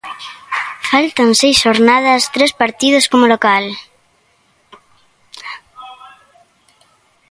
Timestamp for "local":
3.33-3.63